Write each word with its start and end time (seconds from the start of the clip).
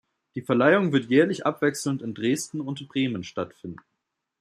Die 0.33 0.41
Verleihung 0.41 0.93
wird 0.93 1.11
jährlich 1.11 1.45
abwechselnd 1.45 2.01
in 2.01 2.15
Dresden 2.15 2.59
und 2.59 2.87
Bremen 2.89 3.23
stattfinden. 3.23 3.81